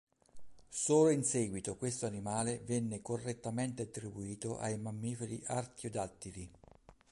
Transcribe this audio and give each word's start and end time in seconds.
Solo 0.67 1.11
in 1.11 1.23
seguito 1.23 1.75
questo 1.75 2.07
animale 2.07 2.63
venne 2.65 3.03
correttamente 3.03 3.83
attribuito 3.83 4.57
ai 4.57 4.79
mammiferi 4.79 5.39
artiodattili. 5.45 6.51